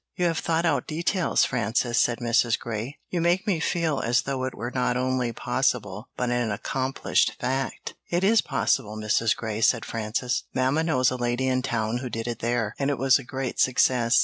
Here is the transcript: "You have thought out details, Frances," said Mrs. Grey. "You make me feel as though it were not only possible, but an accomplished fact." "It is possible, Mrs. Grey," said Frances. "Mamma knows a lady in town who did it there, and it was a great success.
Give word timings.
"You 0.15 0.25
have 0.25 0.39
thought 0.39 0.65
out 0.65 0.87
details, 0.87 1.45
Frances," 1.45 1.99
said 1.99 2.17
Mrs. 2.17 2.57
Grey. 2.57 2.97
"You 3.11 3.21
make 3.21 3.45
me 3.45 3.59
feel 3.59 3.99
as 3.99 4.23
though 4.23 4.45
it 4.45 4.55
were 4.55 4.71
not 4.73 4.97
only 4.97 5.31
possible, 5.31 6.09
but 6.17 6.31
an 6.31 6.49
accomplished 6.49 7.33
fact." 7.39 7.93
"It 8.09 8.23
is 8.23 8.41
possible, 8.41 8.97
Mrs. 8.97 9.35
Grey," 9.35 9.61
said 9.61 9.85
Frances. 9.85 10.45
"Mamma 10.55 10.81
knows 10.83 11.11
a 11.11 11.17
lady 11.17 11.45
in 11.47 11.61
town 11.61 11.97
who 11.97 12.09
did 12.09 12.27
it 12.27 12.39
there, 12.39 12.73
and 12.79 12.89
it 12.89 12.97
was 12.97 13.19
a 13.19 13.23
great 13.23 13.59
success. 13.59 14.19